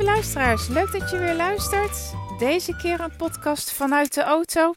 [0.00, 2.12] lieve luisteraars, leuk dat je weer luistert.
[2.38, 4.74] Deze keer een podcast vanuit de auto.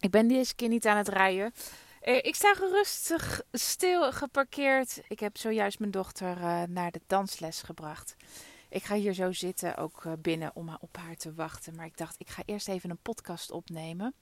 [0.00, 1.52] Ik ben deze keer niet aan het rijden.
[2.00, 5.00] Eh, ik sta gerustig stil geparkeerd.
[5.08, 8.16] Ik heb zojuist mijn dochter uh, naar de dansles gebracht.
[8.68, 11.74] Ik ga hier zo zitten, ook uh, binnen, om op haar te wachten.
[11.74, 14.14] Maar ik dacht, ik ga eerst even een podcast opnemen.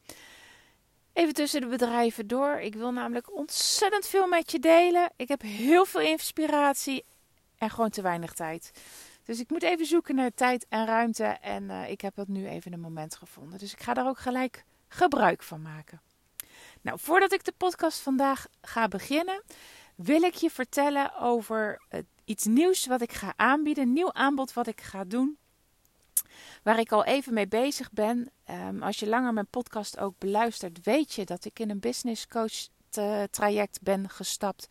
[1.12, 2.60] Even tussen de bedrijven door.
[2.60, 5.10] Ik wil namelijk ontzettend veel met je delen.
[5.16, 7.04] Ik heb heel veel inspiratie
[7.60, 8.70] en gewoon te weinig tijd.
[9.24, 11.24] Dus ik moet even zoeken naar tijd en ruimte.
[11.24, 13.58] En uh, ik heb dat nu even een moment gevonden.
[13.58, 16.00] Dus ik ga daar ook gelijk gebruik van maken.
[16.80, 19.42] Nou, voordat ik de podcast vandaag ga beginnen,
[19.94, 23.84] wil ik je vertellen over uh, iets nieuws wat ik ga aanbieden.
[23.84, 25.38] Een nieuw aanbod wat ik ga doen.
[26.62, 28.30] Waar ik al even mee bezig ben.
[28.50, 32.26] Um, als je langer mijn podcast ook beluistert, weet je dat ik in een business
[32.26, 32.68] coach
[33.30, 34.68] traject ben gestapt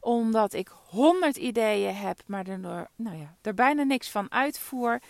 [0.00, 2.58] omdat ik honderd ideeën heb, maar er,
[2.96, 5.00] nou ja, er bijna niks van uitvoer.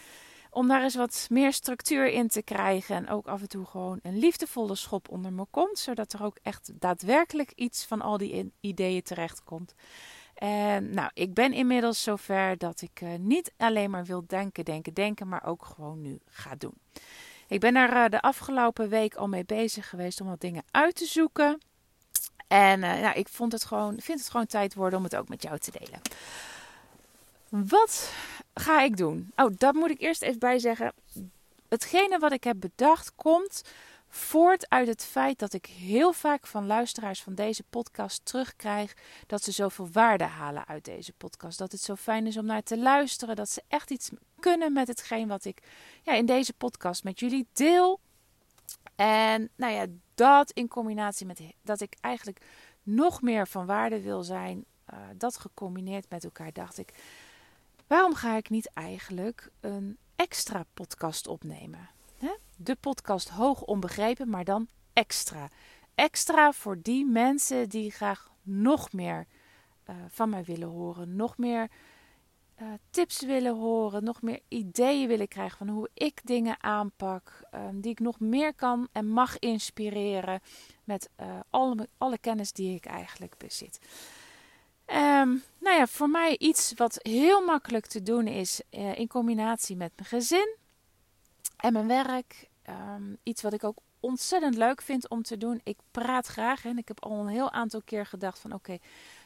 [0.51, 2.97] Om daar eens wat meer structuur in te krijgen.
[2.97, 5.79] En ook af en toe gewoon een liefdevolle schop onder me komt.
[5.79, 9.75] Zodat er ook echt daadwerkelijk iets van al die ideeën terecht komt.
[10.39, 14.95] En nou, ik ben inmiddels zover dat ik uh, niet alleen maar wil denken, denken,
[14.95, 16.75] denken, maar ook gewoon nu ga doen.
[17.49, 20.95] Ik ben er uh, de afgelopen week al mee bezig geweest om wat dingen uit
[20.95, 21.59] te zoeken.
[22.49, 25.43] En uh, ik vond het gewoon, vind het gewoon tijd worden om het ook met
[25.43, 26.01] jou te delen.
[27.49, 28.13] Wat
[28.55, 29.33] ga ik doen?
[29.37, 30.93] Oh, dat moet ik eerst even bij zeggen.
[31.69, 33.63] Hetgene wat ik heb bedacht komt
[34.09, 39.43] voort uit het feit dat ik heel vaak van luisteraars van deze podcast terugkrijg dat
[39.43, 41.59] ze zoveel waarde halen uit deze podcast.
[41.59, 43.37] Dat het zo fijn is om naar te luisteren.
[43.37, 44.11] Dat ze echt iets
[44.41, 45.63] kunnen met hetgeen wat ik
[46.03, 48.01] ja, in deze podcast met jullie deel.
[48.97, 49.87] En nou ja,
[50.19, 52.41] dat in combinatie met dat ik eigenlijk
[52.83, 56.95] nog meer van waarde wil zijn, uh, dat gecombineerd met elkaar, dacht ik:
[57.87, 61.89] waarom ga ik niet eigenlijk een extra podcast opnemen?
[62.19, 62.31] Hè?
[62.57, 65.49] De podcast hoog onbegrepen, maar dan extra.
[65.95, 69.27] Extra voor die mensen die graag nog meer
[69.91, 71.71] uh, van mij willen horen, nog meer
[72.63, 77.81] uh, tips willen horen, nog meer ideeën willen krijgen van hoe ik dingen aanpak, um,
[77.81, 80.41] die ik nog meer kan en mag inspireren
[80.85, 83.79] met uh, alle, alle kennis die ik eigenlijk bezit.
[84.87, 89.77] Um, nou ja, voor mij iets wat heel makkelijk te doen is uh, in combinatie
[89.77, 90.57] met mijn gezin
[91.57, 92.49] en mijn werk.
[92.69, 95.61] Um, iets wat ik ook ontzettend leuk vind om te doen.
[95.65, 98.79] Ik praat graag en ik heb al een heel aantal keer gedacht van oké,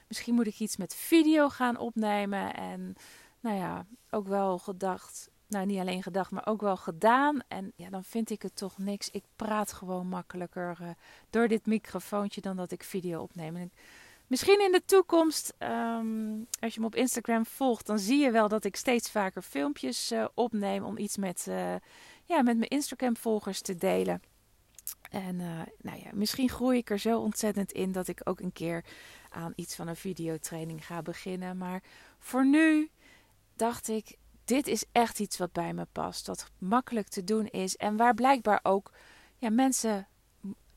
[0.08, 2.96] misschien moet ik iets met video gaan opnemen en
[3.42, 5.30] nou ja, ook wel gedacht.
[5.48, 7.40] Nou, niet alleen gedacht, maar ook wel gedaan.
[7.48, 9.10] En ja, dan vind ik het toch niks.
[9.10, 10.88] Ik praat gewoon makkelijker uh,
[11.30, 13.56] door dit microfoontje dan dat ik video opneem.
[13.56, 13.72] En
[14.26, 18.48] misschien in de toekomst, um, als je me op Instagram volgt, dan zie je wel
[18.48, 21.74] dat ik steeds vaker filmpjes uh, opneem om iets met, uh,
[22.24, 24.22] ja, met mijn Instagram-volgers te delen.
[25.10, 25.36] En
[25.82, 28.84] nou ja, misschien groei ik er zo ontzettend in dat ik ook een keer
[29.30, 31.56] aan iets van een videotraining ga beginnen.
[31.56, 31.82] Maar
[32.18, 32.90] voor nu
[33.62, 36.26] dacht ik, dit is echt iets wat bij me past.
[36.26, 37.76] Dat makkelijk te doen is.
[37.76, 38.92] En waar blijkbaar ook
[39.36, 40.06] ja, mensen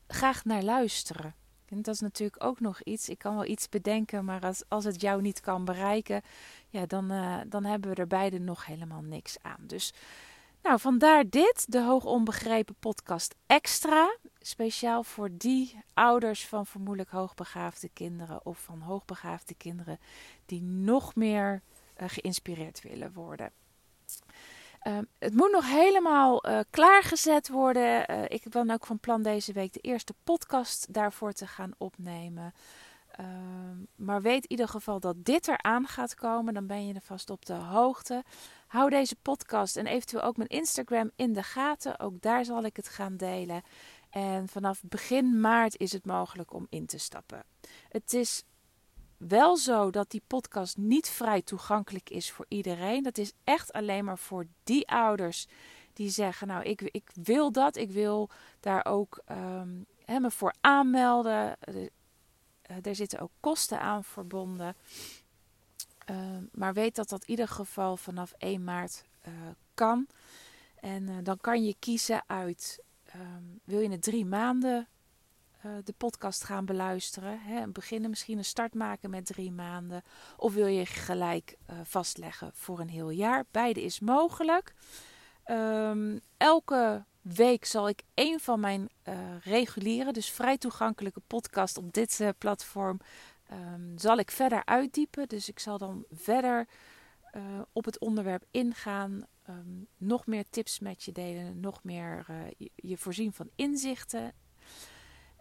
[0.06, 1.34] graag naar luisteren.
[1.68, 3.08] En dat is natuurlijk ook nog iets.
[3.08, 6.22] Ik kan wel iets bedenken, maar als, als het jou niet kan bereiken,
[6.68, 9.60] ja, dan, uh, dan hebben we er beide nog helemaal niks aan.
[9.66, 9.92] Dus
[10.62, 14.16] nou, vandaar dit, de hoog onbegrepen podcast extra.
[14.38, 19.98] Speciaal voor die ouders van vermoedelijk hoogbegaafde kinderen of van hoogbegaafde kinderen
[20.46, 21.62] die nog meer
[21.96, 23.52] geïnspireerd willen worden.
[24.86, 28.10] Uh, het moet nog helemaal uh, klaargezet worden.
[28.10, 32.54] Uh, ik ben ook van plan deze week de eerste podcast daarvoor te gaan opnemen.
[33.10, 36.54] Ehm, maar weet in ieder geval dat dit eraan gaat komen.
[36.54, 38.24] Dan ben je er vast op de hoogte.
[38.66, 41.98] Hou deze podcast en eventueel ook mijn Instagram in de gaten.
[42.00, 43.62] Ook daar zal ik het gaan delen.
[44.10, 47.44] En vanaf begin maart is het mogelijk om in te stappen.
[47.88, 48.44] Het is
[49.18, 53.02] wel zo dat die podcast niet vrij toegankelijk is voor iedereen.
[53.02, 55.46] Dat is echt alleen maar voor die ouders
[55.92, 57.76] die zeggen: Nou, ik, ik wil dat.
[57.76, 58.30] Ik wil
[58.60, 61.56] daar ook um, me voor aanmelden.
[62.82, 64.76] Er zitten ook kosten aan verbonden.
[66.10, 66.16] Uh,
[66.52, 69.32] maar weet dat dat in ieder geval vanaf 1 maart uh,
[69.74, 70.06] kan.
[70.80, 72.82] En uh, dan kan je kiezen uit:
[73.14, 74.88] um, wil je het drie maanden
[75.66, 77.40] uh, de podcast gaan beluisteren.
[77.40, 80.02] Hè, beginnen misschien een start maken met drie maanden.
[80.36, 83.44] Of wil je gelijk uh, vastleggen voor een heel jaar.
[83.50, 84.74] Beide is mogelijk.
[85.46, 91.92] Um, elke week zal ik een van mijn uh, reguliere, dus vrij toegankelijke podcast op
[91.92, 93.00] dit platform,
[93.52, 95.28] um, zal ik verder uitdiepen.
[95.28, 96.68] Dus ik zal dan verder
[97.72, 102.26] op het onderwerp ingaan ehm, nog meer tips met je delen, nog meer
[102.76, 104.32] je, voorzien van inzichten.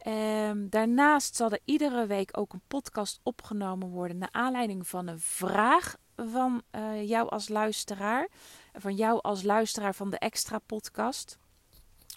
[0.07, 5.19] Um, daarnaast zal er iedere week ook een podcast opgenomen worden naar aanleiding van een
[5.19, 8.27] vraag van uh, jou als luisteraar.
[8.73, 11.37] Van jou als luisteraar van de extra podcast.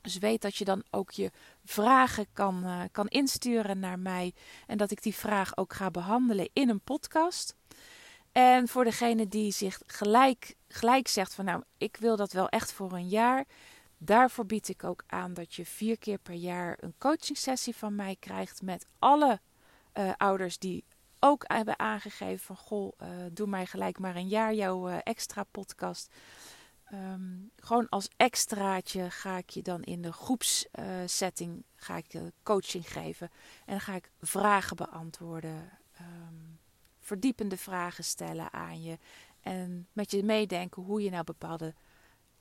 [0.03, 1.31] Dus weet dat je dan ook je
[1.65, 4.35] vragen kan, uh, kan insturen naar mij.
[4.67, 7.57] En dat ik die vraag ook ga behandelen in een podcast.
[8.33, 12.73] En voor degene die zich gelijk, gelijk zegt van nou, ik wil dat wel echt
[12.73, 13.45] voor een jaar.
[13.99, 17.95] Daarvoor bied ik ook aan dat je vier keer per jaar een coaching sessie van
[17.95, 19.41] mij krijgt met alle
[19.95, 20.85] uh, ouders die
[21.19, 25.45] ook hebben aangegeven van goh, uh, doe mij gelijk maar een jaar jouw uh, extra
[25.45, 26.15] podcast.
[26.93, 33.31] Um, gewoon als extraatje ga ik je dan in de groepssetting ga ik coaching geven
[33.65, 35.71] en dan ga ik vragen beantwoorden,
[36.01, 36.59] um,
[37.01, 38.99] verdiepende vragen stellen aan je
[39.41, 41.75] en met je meedenken hoe je nou bepaalde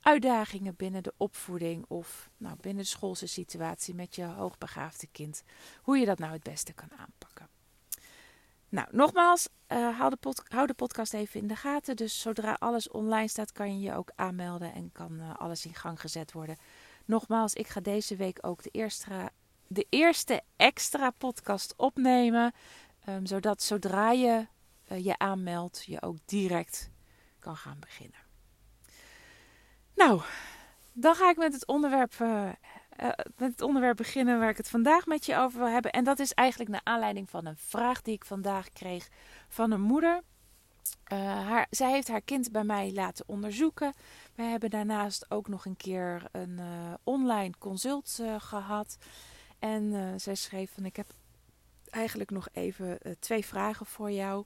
[0.08, 5.42] uitdagingen binnen de opvoeding of nou, binnen de schoolse situatie met je hoogbegaafde kind,
[5.82, 7.48] hoe je dat nou het beste kan aanpakken.
[8.68, 11.96] Nou, nogmaals, uh, hou, de hou, de podcast even in de gaten.
[11.96, 15.74] Dus zodra alles online staat, kan je je ook aanmelden en kan uh, alles in
[15.74, 16.56] gang gezet worden.
[17.04, 19.30] Nogmaals, ik ga deze week ook de eerste,
[19.66, 22.52] de eerste extra podcast opnemen.
[23.08, 24.46] Um, zodat zodra je
[24.92, 26.90] uh, je aanmeldt, je ook direct
[27.38, 28.27] kan gaan beginnen.
[29.98, 30.20] Nou,
[30.92, 32.50] dan ga ik met het onderwerp uh,
[33.36, 35.92] met het onderwerp beginnen waar ik het vandaag met je over wil hebben.
[35.92, 39.08] En dat is eigenlijk naar aanleiding van een vraag die ik vandaag kreeg
[39.48, 40.22] van een moeder.
[41.12, 43.92] Uh, haar, zij heeft haar kind bij mij laten onderzoeken.
[44.34, 46.60] We hebben daarnaast ook nog een keer een
[47.04, 48.98] online consult gehad.
[49.58, 51.06] En zij schreef van ik heb
[51.90, 54.44] eigenlijk nog even twee vragen voor jou.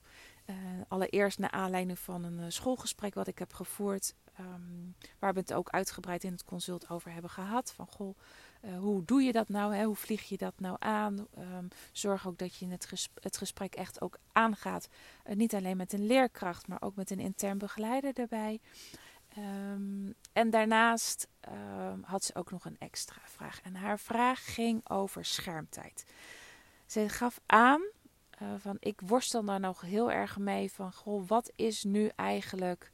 [0.88, 5.70] allereerst naar aanleiding van een schoolgesprek wat ik heb gevoerd Um, waar we het ook
[5.70, 7.72] uitgebreid in het consult over hebben gehad.
[7.72, 8.16] Van goh,
[8.64, 9.74] uh, hoe doe je dat nou?
[9.74, 9.84] Hè?
[9.84, 11.26] Hoe vlieg je dat nou aan?
[11.38, 14.88] Um, zorg ook dat je het, gesprek, het gesprek echt ook aangaat.
[15.26, 18.60] Uh, niet alleen met een leerkracht, maar ook met een intern begeleider erbij.
[19.38, 21.28] Um, en daarnaast
[22.02, 23.60] had ze ook nog een extra vraag.
[23.62, 26.04] En haar vraag ging over schermtijd.
[26.86, 27.82] Ze gaf aan
[28.42, 32.92] uh, van ik worstel daar nog heel erg mee van goh, wat is nu eigenlijk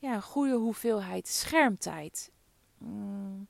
[0.00, 2.30] ja, een goede hoeveelheid schermtijd?
[2.78, 3.48] Mm,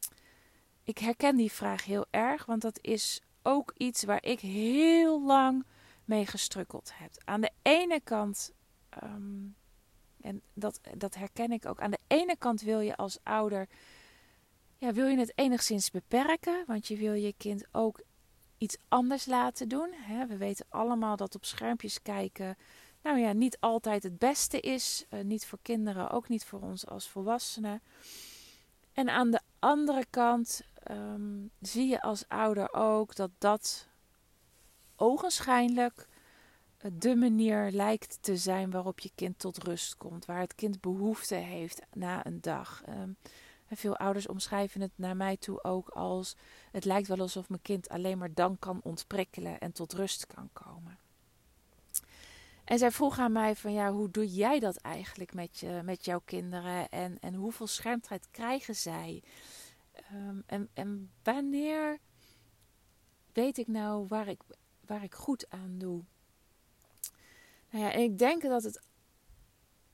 [0.82, 5.66] ik herken die vraag heel erg, want dat is ook iets waar ik heel lang
[6.04, 7.10] mee gestrukkeld heb.
[7.24, 8.52] Aan de ene kant,
[9.02, 9.56] um,
[10.20, 13.68] en dat, dat herken ik ook, aan de ene kant wil je als ouder,
[14.76, 18.00] ja, wil je het enigszins beperken, want je wil je kind ook
[18.58, 19.92] iets anders laten doen.
[19.92, 20.26] Hè?
[20.26, 22.56] We weten allemaal dat op schermpjes kijken
[23.02, 25.04] nou ja, niet altijd het beste is.
[25.10, 27.82] Uh, niet voor kinderen, ook niet voor ons als volwassenen.
[28.92, 33.88] En aan de andere kant um, zie je als ouder ook dat dat
[34.96, 36.08] ogenschijnlijk
[36.92, 40.24] de manier lijkt te zijn waarop je kind tot rust komt.
[40.24, 42.82] Waar het kind behoefte heeft na een dag.
[42.88, 43.16] Um,
[43.76, 46.36] veel ouders omschrijven het naar mij toe ook als:
[46.70, 50.48] het lijkt wel alsof mijn kind alleen maar dan kan ontprikkelen en tot rust kan
[50.52, 50.98] komen.
[52.70, 56.04] En zij vroeg aan mij van ja, hoe doe jij dat eigenlijk met, je, met
[56.04, 59.22] jouw kinderen en, en hoeveel schermtijd krijgen zij?
[60.12, 61.98] Um, en, en wanneer
[63.32, 64.40] weet ik nou waar ik,
[64.86, 66.04] waar ik goed aan doe?
[67.70, 68.82] Nou ja, en ik denk dat het,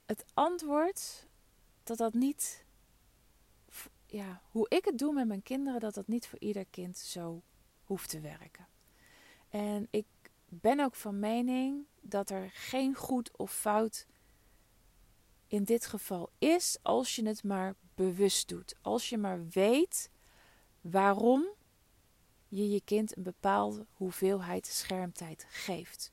[0.07, 1.27] het antwoord,
[1.83, 2.65] dat dat niet,
[4.07, 7.43] ja, hoe ik het doe met mijn kinderen, dat dat niet voor ieder kind zo
[7.85, 8.67] hoeft te werken.
[9.49, 10.07] En ik
[10.61, 14.07] ben ook van mening dat er geen goed of fout
[15.47, 18.75] in dit geval is als je het maar bewust doet.
[18.83, 20.11] Als je maar weet
[20.81, 21.47] waarom
[22.49, 26.13] je je kind een bepaalde hoeveelheid schermtijd geeft.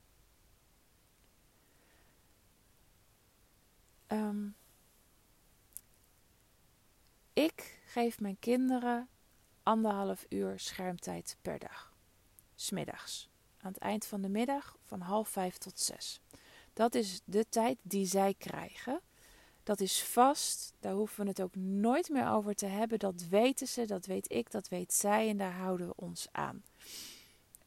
[4.08, 4.56] Um,
[7.34, 9.10] ik geef mijn kinderen
[9.64, 11.94] anderhalf uur schermtijd per dag,
[12.56, 13.32] smiddags
[13.64, 16.20] aan het eind van de middag van half vijf tot zes.
[16.74, 19.02] Dat is de tijd die zij krijgen.
[19.64, 23.00] Dat is vast, daar hoeven we het ook nooit meer over te hebben.
[23.00, 26.64] Dat weten ze, dat weet ik, dat weet zij en daar houden we ons aan.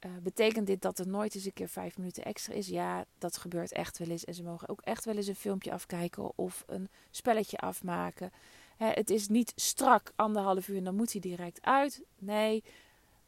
[0.07, 2.67] Uh, betekent dit dat er nooit eens een keer vijf minuten extra is?
[2.67, 4.25] Ja, dat gebeurt echt wel eens.
[4.25, 8.33] En ze mogen ook echt wel eens een filmpje afkijken of een spelletje afmaken.
[8.77, 12.03] Hè, het is niet strak anderhalf uur en dan moet hij direct uit.
[12.19, 12.65] Nee,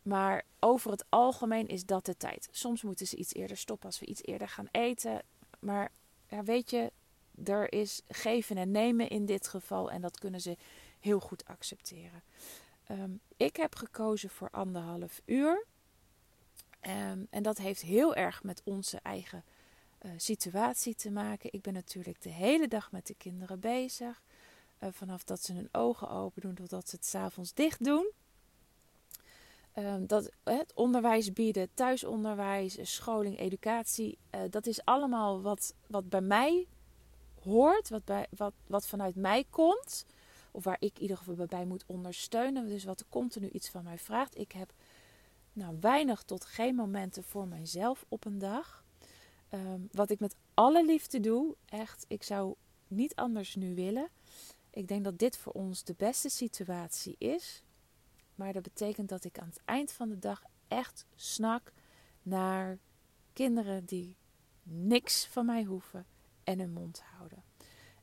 [0.09, 2.49] maar over het algemeen is dat de tijd.
[2.51, 5.23] Soms moeten ze iets eerder stoppen als we iets eerder gaan eten.
[5.59, 5.91] Maar
[6.29, 6.93] ja, weet je,
[7.45, 10.57] er is geven en nemen in dit geval en dat kunnen ze
[11.01, 12.23] heel goed accepteren.
[12.85, 15.67] Ehm, ik heb gekozen voor anderhalf uur.
[16.83, 19.45] Um, en dat heeft heel erg met onze eigen
[20.03, 21.53] uh, situatie te maken.
[21.53, 24.23] Ik ben natuurlijk de hele dag met de kinderen bezig.
[24.81, 28.13] Uh, vanaf dat ze hun ogen open doen totdat ze het s'avonds dicht doen.
[29.79, 34.19] Um, dat, het onderwijs bieden, thuisonderwijs, scholing, educatie.
[34.35, 36.67] Uh, dat is allemaal wat, wat bij mij
[37.43, 37.89] hoort.
[37.89, 40.07] Wat, bij, wat, wat vanuit mij komt.
[40.51, 42.67] Of waar ik in ieder geval bij moet ondersteunen.
[42.67, 44.39] Dus wat continu iets van mij vraagt.
[44.39, 44.73] Ik heb
[45.53, 48.85] nou, weinig tot geen momenten voor mijzelf op een dag.
[49.51, 52.55] Um, wat ik met alle liefde doe, echt, ik zou
[52.89, 54.09] niet anders nu willen.
[54.71, 57.63] Ik denk dat dit voor ons de beste situatie is.
[58.39, 61.73] Maar dat betekent dat ik aan het eind van de dag echt snak
[62.23, 62.79] naar
[63.33, 64.17] kinderen die
[64.63, 66.07] niks van mij hoeven
[66.45, 67.43] en hun mond houden.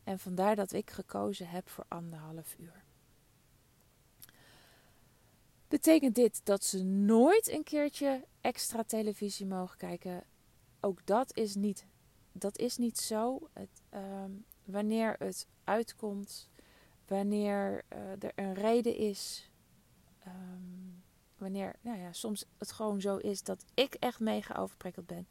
[0.03, 2.83] En vandaar dat ik gekozen heb voor anderhalf uur.
[5.67, 10.23] Betekent dit dat ze nooit een keertje extra televisie mogen kijken?
[10.79, 11.85] Ook dat is niet,
[12.31, 13.49] dat is niet zo.
[13.53, 16.49] Het, um, wanneer het uitkomt,
[17.07, 19.49] wanneer uh, er een reden is,
[20.27, 21.03] um,
[21.37, 25.27] wanneer nou ja, soms het gewoon zo is dat ik echt mega overprikkeld ben,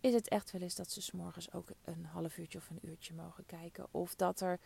[0.00, 3.14] is het echt wel eens dat ze s'morgens ook een half uurtje of een uurtje
[3.14, 3.86] mogen kijken.
[3.90, 4.60] Of dat, er,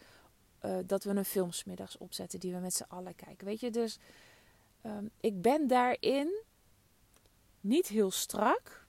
[0.65, 3.47] uh, dat we een filmsmiddags opzetten die we met z'n allen kijken.
[3.47, 3.99] Weet je, dus
[4.83, 6.43] um, ik ben daarin
[7.61, 8.87] niet heel strak.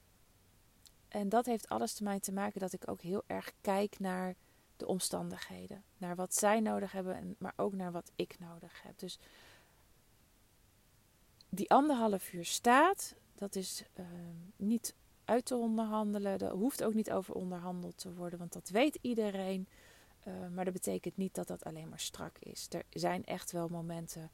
[1.08, 4.34] En dat heeft alles ermee te maken dat ik ook heel erg kijk naar
[4.76, 5.84] de omstandigheden.
[5.96, 8.98] Naar wat zij nodig hebben, maar ook naar wat ik nodig heb.
[8.98, 9.18] Dus
[11.54, 14.06] die anderhalf uur staat, dat is uh,
[14.56, 14.94] niet
[15.24, 16.38] uit te onderhandelen.
[16.38, 19.68] Er hoeft ook niet over onderhandeld te worden, want dat weet iedereen.
[20.26, 22.66] Uh, maar dat betekent niet dat dat alleen maar strak is.
[22.70, 24.30] Er zijn echt wel momenten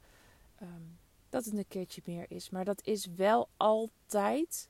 [0.63, 0.99] um,
[1.29, 2.51] dat het een keertje meer is.
[2.51, 4.69] Maar dat is wel altijd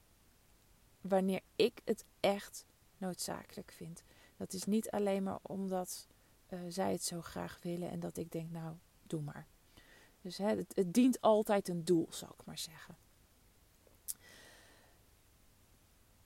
[1.01, 2.67] wanneer ik het echt
[2.99, 4.03] noodzakelijk vind.
[4.37, 6.07] Dat is niet alleen maar omdat
[6.49, 9.47] uh, zij het zo graag willen en dat ik denk, nou, doe maar.
[10.21, 12.97] Dus hè, het, dient altijd een doel, zal ik maar zeggen.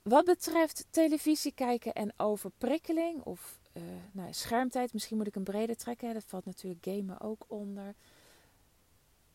[0.01, 5.75] Wat betreft televisie kijken en overprikkeling of uh, nou, schermtijd, misschien moet ik een breder
[5.75, 6.13] trekken.
[6.13, 7.95] Dat valt natuurlijk gamen ook onder.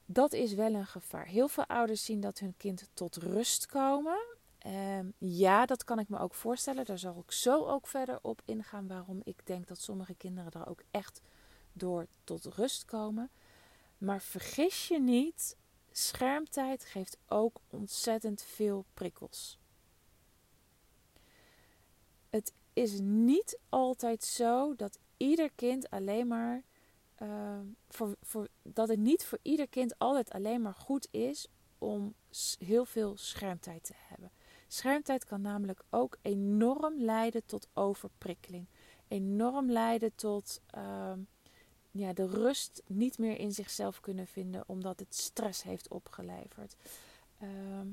[0.06, 1.26] Dat is wel een gevaar.
[1.26, 4.18] Heel veel ouders zien dat hun kind tot rust komen.
[4.66, 6.84] Um, ja, dat kan ik me ook voorstellen.
[6.84, 10.68] Daar zal ik zo ook verder op ingaan waarom ik denk dat sommige kinderen er
[10.68, 11.20] ook echt
[11.72, 13.30] door tot rust komen.
[14.00, 15.56] Maar vergis je niet,
[15.90, 19.58] schermtijd geeft ook ontzettend veel prikkels.
[22.30, 26.62] Het is niet altijd zo dat ieder kind alleen maar.
[27.22, 27.58] Uh,
[28.22, 32.14] voor, dat het niet voor ieder kind altijd alleen maar goed is om
[32.58, 34.30] heel veel schermtijd te hebben.
[34.68, 38.66] Schermtijd kan namelijk ook enorm leiden tot overprikkeling.
[39.08, 41.12] Enorm leiden tot uh,
[41.90, 46.76] ja, de rust niet meer in zichzelf kunnen vinden omdat het stress heeft opgeleverd.
[47.42, 47.48] Uh,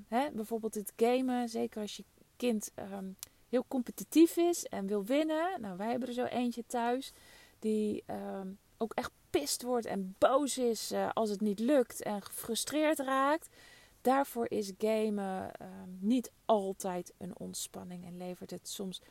[0.08, 2.04] hè, bijvoorbeeld het gamen, zeker als je
[2.36, 3.10] kind ehm,
[3.50, 5.62] heel competitief is en wil winnen.
[5.62, 7.14] Nou, wij hebben er zo eentje thuis
[7.60, 12.22] die ehm, ook echt pist wordt en boos is uh, als het niet lukt en
[12.22, 13.56] gefrustreerd raakt.
[14.02, 15.52] Daarvoor is gamen
[16.00, 19.02] niet altijd een ontspanning en levert het soms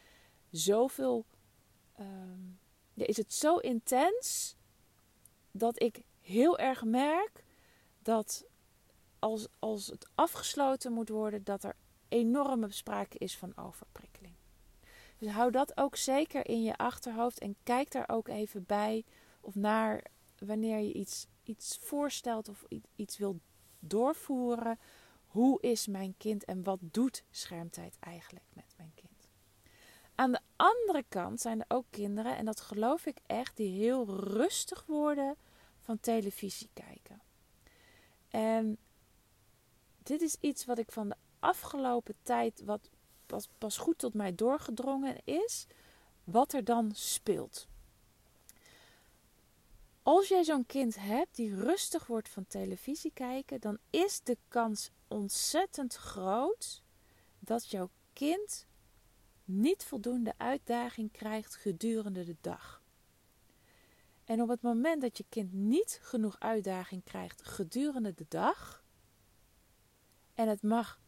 [0.50, 1.25] zoveel.
[2.95, 4.57] Is het zo intens
[5.58, 7.44] dat ik heel erg merk
[8.02, 8.44] dat
[9.18, 11.76] als, als het afgesloten moet worden, dat er
[12.08, 14.34] enorme sprake is van overprikkeling.
[15.18, 19.04] Dus hou dat ook zeker in je achterhoofd en kijk daar ook even bij
[19.40, 20.04] of naar
[20.38, 22.64] wanneer je iets, iets voorstelt of
[22.96, 23.40] iets wil
[23.78, 24.78] doorvoeren.
[25.26, 29.28] Hoe is mijn kind en wat doet schermtijd eigenlijk met mijn kind?
[30.14, 34.06] Aan de andere kant zijn er ook kinderen, en dat geloof ik echt, die heel
[34.06, 35.36] rustig worden
[35.87, 37.21] van televisie kijken.
[38.28, 38.78] En
[40.02, 42.90] dit is iets wat ik van de afgelopen tijd, wat
[43.26, 45.66] pas, pas goed tot mij doorgedrongen is,
[46.25, 47.69] wat er dan speelt.
[50.02, 54.90] Als jij zo'n kind hebt die rustig wordt van televisie kijken, dan is de kans
[55.09, 56.83] ontzettend groot
[57.38, 58.66] dat jouw kind
[59.45, 62.83] niet voldoende uitdaging krijgt gedurende de dag.
[64.26, 68.85] En op het moment dat je kind niet genoeg uitdaging krijgt gedurende de dag,
[70.37, 71.00] en het mag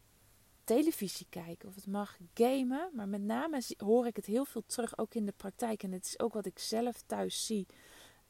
[0.63, 2.89] televisie kijken of het mag gamen.
[2.93, 5.83] Maar met name hoor ik het heel veel terug, ook in de praktijk.
[5.83, 7.67] En het is ook wat ik zelf thuis zie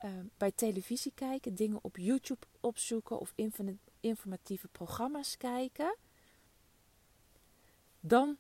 [0.06, 1.56] uh, bij televisie kijken.
[1.56, 3.34] Dingen op YouTube opzoeken of
[4.00, 5.96] informatieve programma's kijken.
[8.00, 8.38] Dan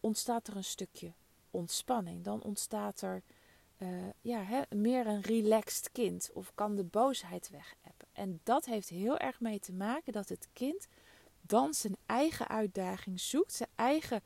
[0.00, 1.12] ontstaat er een stukje
[1.50, 2.24] ontspanning.
[2.24, 3.22] Dan ontstaat er
[3.82, 3.88] uh,
[4.20, 6.30] ja, hè, meer een relaxed kind.
[6.32, 8.06] Of kan de boosheid weg hebben.
[8.12, 10.88] En dat heeft heel erg mee te maken dat het kind
[11.40, 13.52] dan zijn eigen uitdaging zoekt.
[13.52, 14.22] Zijn eigen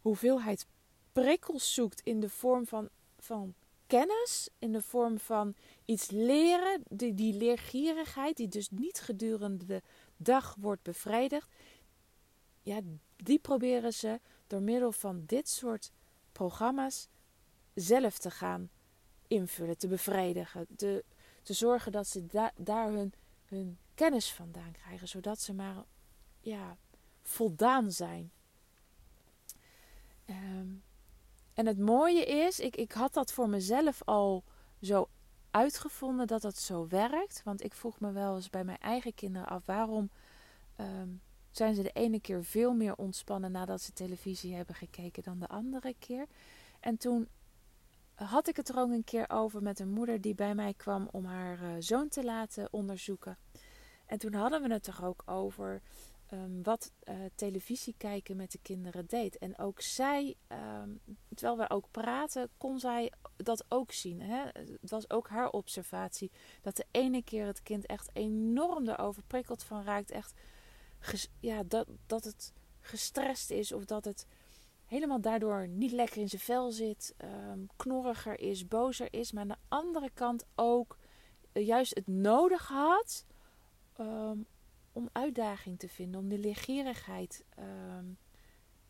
[0.00, 0.66] hoeveelheid
[1.12, 3.54] prikkels zoekt in de vorm van, van
[3.86, 4.48] kennis.
[4.58, 6.82] In de vorm van iets leren.
[6.88, 9.82] Die, die leergierigheid die dus niet gedurende de
[10.16, 11.48] dag wordt bevredigd.
[12.62, 12.80] Ja,
[13.16, 15.92] die proberen ze door middel van dit soort
[16.32, 17.08] programma's
[17.74, 18.70] zelf te gaan
[19.26, 21.04] invullen, te bevredigen, te,
[21.42, 23.12] te zorgen dat ze da daar hun,
[23.44, 25.84] hun kennis vandaan krijgen, zodat ze maar
[26.40, 26.76] ja,
[27.22, 28.32] voldaan zijn.
[30.24, 30.68] Ehm,
[31.54, 34.44] en het mooie is, ik, ik had dat voor mezelf al
[34.80, 35.08] zo
[35.50, 37.42] uitgevonden dat dat zo werkt.
[37.44, 40.10] Want ik vroeg me wel eens bij mijn eigen kinderen af waarom
[40.76, 41.08] ehm,
[41.50, 45.48] zijn ze de ene keer veel meer ontspannen nadat ze televisie hebben gekeken dan de
[45.48, 46.26] andere keer.
[46.80, 47.28] En toen
[48.14, 51.08] had ik het er ook een keer over met een moeder die bij mij kwam
[51.10, 53.38] om haar uh, zoon te laten onderzoeken.
[54.06, 55.82] En toen hadden we het er ook over
[56.32, 59.38] um, wat uh, televisie kijken met de kinderen deed.
[59.38, 60.34] En ook zij,
[60.82, 61.00] um,
[61.34, 64.20] terwijl we ook praten, kon zij dat ook zien.
[64.20, 64.44] Hè?
[64.52, 69.62] Het was ook haar observatie dat de ene keer het kind echt enorm erover prikkeld
[69.62, 70.10] van raakt.
[70.10, 70.34] Echt,
[71.40, 74.26] ja, dat, dat het gestrest is of dat het
[74.92, 79.48] helemaal daardoor niet lekker in zijn vel zit, um, knorriger is, bozer is, maar aan
[79.48, 80.98] de andere kant ook
[81.52, 83.26] uh, juist het nodig had
[84.00, 84.46] um,
[84.92, 88.18] om uitdaging te vinden, om de leergierigheid, um,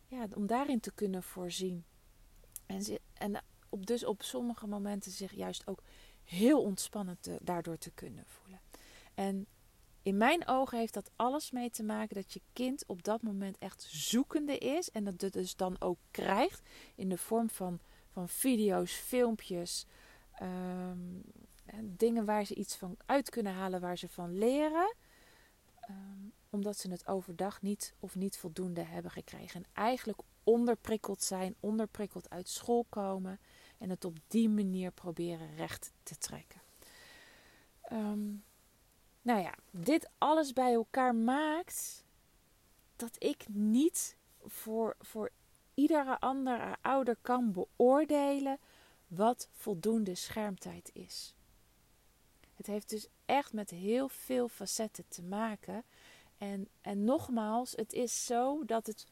[0.07, 1.85] ja, om daarin te kunnen voorzien.
[2.65, 5.81] En, en op, dus op sommige momenten zich juist ook
[6.23, 8.59] heel ontspannen te, daardoor te kunnen voelen.
[9.13, 9.45] En
[10.03, 13.57] in mijn ogen heeft dat alles mee te maken dat je kind op dat moment
[13.57, 14.91] echt zoekende is.
[14.91, 19.85] En dat het dus dan ook krijgt in de vorm van, van video's, filmpjes.
[20.41, 21.21] Um,
[21.83, 24.95] dingen waar ze iets van uit kunnen halen, waar ze van leren.
[25.89, 29.63] Um, omdat ze het overdag niet of niet voldoende hebben gekregen.
[29.63, 33.39] En eigenlijk onderprikkeld zijn, onderprikkeld uit school komen.
[33.77, 36.61] En het op die manier proberen recht te trekken.
[37.91, 38.43] Um,
[39.23, 42.03] nou ja, dit alles bij elkaar maakt
[42.95, 45.31] dat ik niet voor, voor
[45.73, 48.59] iedere andere ouder kan beoordelen
[49.07, 51.35] wat voldoende schermtijd is.
[52.55, 55.83] Het heeft dus echt met heel veel facetten te maken.
[56.37, 59.05] En, en nogmaals, het is zo dat het.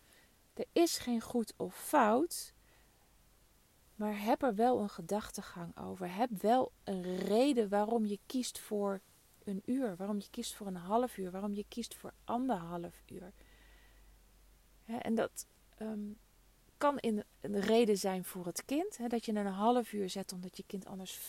[0.54, 2.54] Er is geen goed of fout.
[3.96, 6.16] Maar heb er wel een gedachtegang over.
[6.16, 9.02] Heb wel een reden waarom je kiest voor
[9.44, 13.32] een uur, waarom je kiest voor een half uur, waarom je kiest voor anderhalf uur.
[14.86, 16.12] en dat ehm,
[16.78, 20.58] kan in een reden zijn voor het kind, dat je een half uur zet omdat
[20.58, 21.20] je kind anders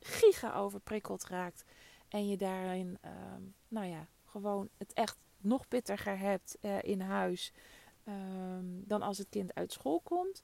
[0.00, 1.64] giga overprikkeld raakt
[2.08, 7.52] en je daarin, ehm, nou ja, gewoon het echt nog pittiger hebt uh, in huis
[8.04, 10.42] ehm, dan als het kind uit school komt.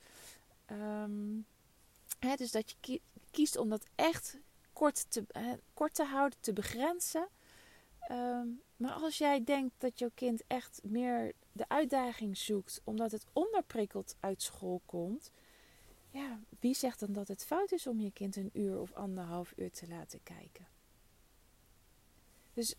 [2.37, 4.39] dus dat je kiest om dat echt
[4.79, 5.25] kort te,
[5.75, 7.29] kort te houden, te begrenzen.
[8.01, 13.27] Ehm, maar als jij denkt dat jouw kind echt meer de uitdaging zoekt omdat het
[13.33, 15.31] onderprikkeld uit school komt,
[16.11, 19.53] ja, wie zegt dan dat het fout is om je kind een uur of anderhalf
[19.57, 20.67] uur te laten kijken?
[22.53, 22.75] Dus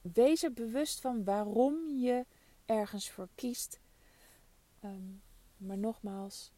[0.00, 2.26] wees er bewust van waarom je
[2.66, 3.80] ergens voor kiest.
[4.80, 5.12] Ehm,
[5.56, 6.52] maar nogmaals,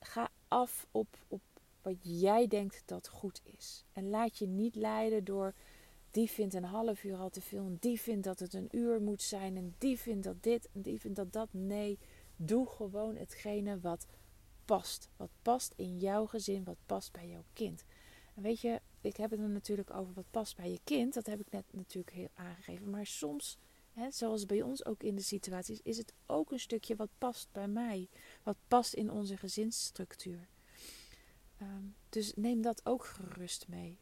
[0.00, 1.42] ga af op, op
[1.84, 3.84] wat jij denkt dat goed is.
[3.92, 5.54] En laat je niet leiden door
[6.10, 9.00] die vindt een half uur al te veel en die vindt dat het een uur
[9.00, 11.48] moet zijn en die vindt dat dit en die vindt dat dat.
[11.50, 11.98] Nee,
[12.36, 14.06] doe gewoon hetgene wat
[14.64, 15.08] past.
[15.16, 17.84] Wat past in jouw gezin, wat past bij jouw kind.
[18.34, 21.14] En weet je, ik heb het er natuurlijk over wat past bij je kind.
[21.14, 22.90] Dat heb ik net natuurlijk heel aangegeven.
[22.90, 23.58] Maar soms,
[24.08, 27.68] zoals bij ons ook in de situaties, is het ook een stukje wat past bij
[27.68, 28.08] mij.
[28.42, 30.48] Wat past in onze gezinsstructuur.
[31.64, 33.98] Ehm, dus neem dat ook gerust mee.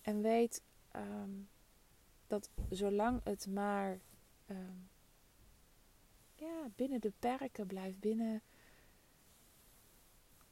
[0.00, 1.30] En weet ehm,
[2.26, 4.00] dat zolang het maar
[4.46, 4.76] ehm,
[6.34, 8.42] ja, binnen de perken blijft, binnen.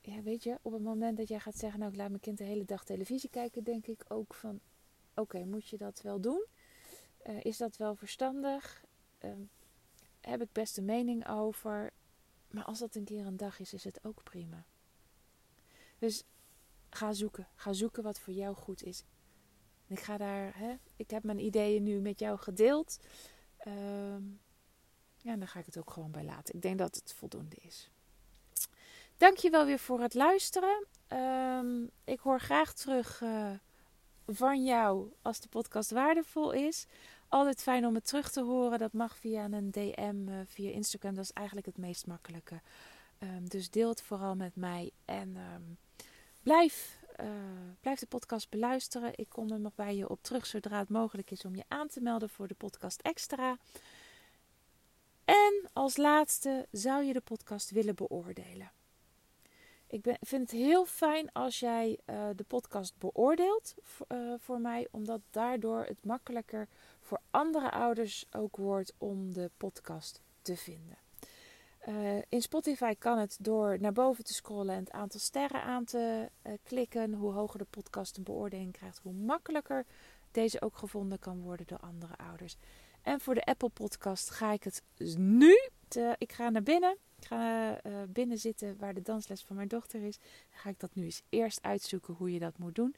[0.01, 2.39] Ja, weet je, op het moment dat jij gaat zeggen, nou ik laat mijn kind
[2.39, 4.61] de hele dag televisie kijken, denk ik ook van,
[5.15, 6.47] oké, moet je dat wel doen?
[7.27, 8.85] Uh, is dat wel verstandig?
[10.21, 11.93] heb ik best een mening over.
[12.57, 14.66] Maar als dat een keer een dag is, is het ook prima.
[15.99, 16.25] Dus
[16.90, 17.49] ga zoeken.
[17.55, 19.05] Ga zoeken wat voor jou goed is.
[19.87, 22.99] Ik ga daar, hè, ik heb mijn ideeën nu met jou gedeeld.
[23.57, 24.23] Ehm,
[25.16, 26.55] ja, en dan ga ik het ook gewoon bij laten.
[26.55, 27.90] Ik denk dat het voldoende is.
[29.16, 30.87] Dankjewel weer voor het luisteren.
[31.07, 33.51] Ehm, ik hoor graag terug uh,
[34.27, 36.87] van jou als de podcast waardevol is.
[37.29, 38.79] Altijd fijn om het terug te horen.
[38.79, 41.15] Dat mag via een DM, uh, via Instagram.
[41.15, 42.61] Dat is eigenlijk het meest makkelijke.
[43.19, 44.91] Um, dus deel het vooral met mij.
[45.05, 45.79] En um,
[46.43, 47.27] blijf, uh,
[47.81, 49.12] blijf de podcast beluisteren.
[49.15, 51.89] Ik kom er nog bij je op terug zodra het mogelijk is om je aan
[51.89, 53.59] te melden voor de podcast extra.
[55.25, 58.71] En als laatste zou je de podcast willen beoordelen.
[59.96, 63.74] Ik vind het heel fijn als jij uh, de podcast beoordeelt
[64.09, 66.68] uh, voor mij, omdat daardoor het makkelijker
[67.00, 70.98] voor andere ouders ook wordt om de podcast te vinden.
[71.88, 75.85] Uh, in Spotify kan het door naar boven te scrollen en het aantal sterren aan
[75.85, 76.28] te
[76.62, 77.12] klikken.
[77.12, 79.87] Hoe hoger de podcast een beoordeling krijgt, hoe makkelijker
[80.30, 82.56] deze ook gevonden kan worden door andere ouders.
[83.02, 84.82] En voor de Apple Podcast ga ik het
[85.18, 85.70] nu.
[86.18, 86.96] Ik ga naar binnen.
[87.18, 90.18] Ik ga uh, binnen zitten waar de dansles van mijn dochter is.
[90.18, 92.94] Dan ga ik dat nu eens eerst uitzoeken hoe je dat moet doen.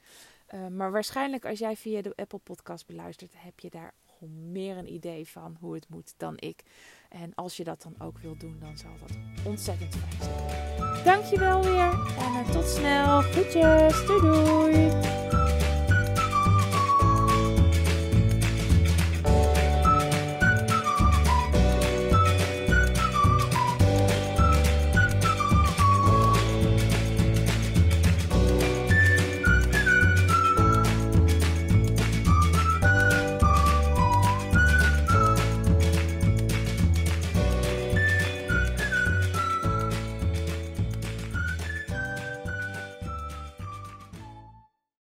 [0.53, 3.93] Uh, maar waarschijnlijk als jij via de Apple Podcast beluistert, heb je daar
[4.27, 6.63] meer een idee van hoe het moet dan ik.
[7.09, 11.03] En als je dat dan ook wil doen, dan zal dat ontzettend fijn zijn.
[11.03, 13.21] Dankjewel weer en uh, tot snel.
[13.21, 14.05] Groetjes.
[14.05, 15.68] Doei doei.